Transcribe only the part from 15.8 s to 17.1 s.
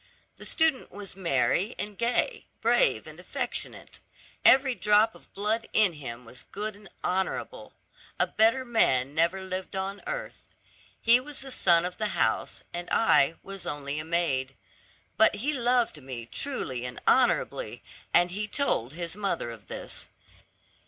me truly and